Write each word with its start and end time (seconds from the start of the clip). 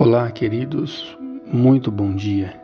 Olá, 0.00 0.30
queridos, 0.30 1.18
muito 1.44 1.90
bom 1.90 2.14
dia. 2.14 2.54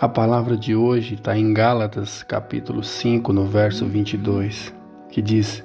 A 0.00 0.08
palavra 0.08 0.56
de 0.56 0.74
hoje 0.74 1.16
está 1.16 1.36
em 1.36 1.52
Gálatas, 1.52 2.22
capítulo 2.22 2.82
5, 2.82 3.30
no 3.30 3.44
verso 3.44 3.84
22, 3.84 4.72
que 5.10 5.20
diz: 5.20 5.62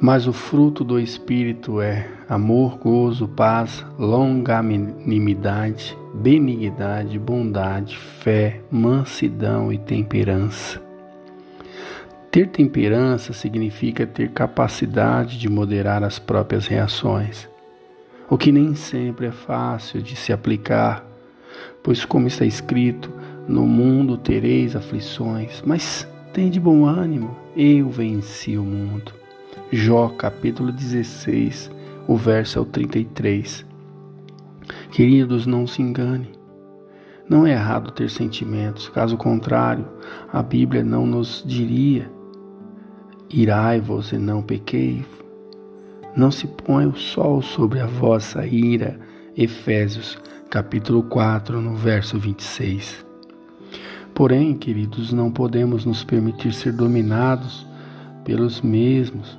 Mas 0.00 0.26
o 0.26 0.32
fruto 0.32 0.82
do 0.82 0.98
Espírito 0.98 1.78
é 1.82 2.08
amor, 2.26 2.78
gozo, 2.78 3.28
paz, 3.28 3.84
longanimidade, 3.98 5.94
benignidade, 6.14 7.18
bondade, 7.18 7.98
fé, 7.98 8.62
mansidão 8.70 9.70
e 9.70 9.76
temperança. 9.76 10.80
Ter 12.30 12.48
temperança 12.48 13.34
significa 13.34 14.06
ter 14.06 14.30
capacidade 14.30 15.38
de 15.38 15.50
moderar 15.50 16.02
as 16.02 16.18
próprias 16.18 16.66
reações 16.66 17.46
o 18.30 18.36
que 18.36 18.52
nem 18.52 18.74
sempre 18.74 19.26
é 19.26 19.32
fácil 19.32 20.02
de 20.02 20.14
se 20.14 20.32
aplicar, 20.32 21.04
pois, 21.82 22.04
como 22.04 22.26
está 22.26 22.44
escrito, 22.44 23.10
no 23.48 23.66
mundo 23.66 24.18
tereis 24.18 24.76
aflições, 24.76 25.62
mas 25.64 26.06
tem 26.32 26.50
de 26.50 26.60
bom 26.60 26.84
ânimo, 26.84 27.34
eu 27.56 27.88
venci 27.88 28.58
o 28.58 28.64
mundo. 28.64 29.12
Jó 29.72 30.08
capítulo 30.10 30.70
16, 30.70 31.70
o 32.06 32.16
verso 32.16 32.58
é 32.58 32.62
o 32.62 32.64
33. 32.64 33.66
Queridos, 34.90 35.46
não 35.46 35.66
se 35.66 35.80
engane. 35.80 36.30
Não 37.28 37.46
é 37.46 37.52
errado 37.52 37.90
ter 37.90 38.08
sentimentos, 38.08 38.88
caso 38.88 39.16
contrário, 39.16 39.86
a 40.32 40.42
Bíblia 40.42 40.82
não 40.82 41.06
nos 41.06 41.42
diria: 41.46 42.10
irai-vos 43.28 44.12
e 44.12 44.18
não 44.18 44.42
pequei. 44.42 45.04
Não 46.18 46.32
se 46.32 46.48
põe 46.48 46.84
o 46.84 46.96
sol 46.96 47.40
sobre 47.40 47.78
a 47.78 47.86
vossa 47.86 48.44
ira. 48.44 48.98
Efésios, 49.36 50.18
capítulo 50.50 51.04
4, 51.04 51.60
no 51.60 51.76
verso 51.76 52.18
26. 52.18 53.06
Porém, 54.16 54.56
queridos, 54.56 55.12
não 55.12 55.30
podemos 55.30 55.84
nos 55.84 56.02
permitir 56.02 56.52
ser 56.52 56.72
dominados 56.72 57.64
pelos 58.24 58.60
mesmos. 58.60 59.38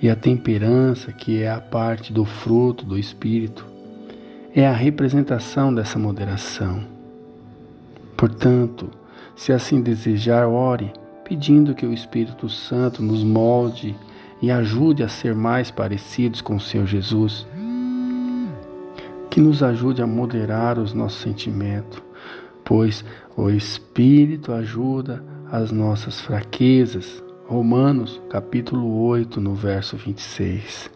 E 0.00 0.08
a 0.08 0.16
temperança, 0.16 1.12
que 1.12 1.42
é 1.42 1.50
a 1.50 1.60
parte 1.60 2.10
do 2.10 2.24
fruto 2.24 2.86
do 2.86 2.98
Espírito, 2.98 3.66
é 4.54 4.66
a 4.66 4.72
representação 4.72 5.74
dessa 5.74 5.98
moderação. 5.98 6.86
Portanto, 8.16 8.88
se 9.36 9.52
assim 9.52 9.82
desejar, 9.82 10.48
ore, 10.48 10.90
pedindo 11.22 11.74
que 11.74 11.84
o 11.84 11.92
Espírito 11.92 12.48
Santo 12.48 13.02
nos 13.02 13.22
molde 13.22 13.94
e 14.42 14.50
ajude 14.50 15.02
a 15.02 15.08
ser 15.08 15.34
mais 15.34 15.70
parecidos 15.70 16.40
com 16.40 16.56
o 16.56 16.60
Senhor 16.60 16.86
Jesus. 16.86 17.46
Que 19.28 19.40
nos 19.40 19.62
ajude 19.62 20.02
a 20.02 20.06
moderar 20.06 20.78
os 20.78 20.92
nossos 20.92 21.20
sentimentos, 21.20 22.02
pois 22.64 23.04
o 23.36 23.50
Espírito 23.50 24.52
ajuda 24.52 25.22
as 25.50 25.70
nossas 25.70 26.20
fraquezas. 26.20 27.22
Romanos, 27.46 28.20
capítulo 28.30 29.02
8, 29.02 29.40
no 29.40 29.54
verso 29.54 29.96
26. 29.96 30.90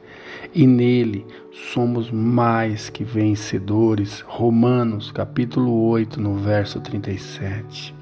E 0.55 0.67
nele 0.67 1.27
somos 1.73 2.11
mais 2.11 2.89
que 2.89 3.05
vencedores. 3.05 4.21
Romanos, 4.27 5.11
capítulo 5.11 5.73
8, 5.89 6.21
no 6.21 6.37
verso 6.37 6.81
37. 6.81 7.95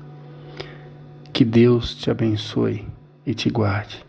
Que 1.33 1.45
Deus 1.45 1.95
te 1.95 2.11
abençoe 2.11 2.87
e 3.25 3.35
te 3.35 3.49
guarde. 3.49 4.05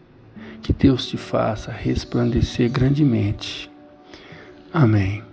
Que 0.64 0.72
Deus 0.72 1.06
te 1.08 1.18
faça 1.18 1.72
resplandecer 1.72 2.70
grandemente. 2.70 3.70
Amém. 4.74 5.33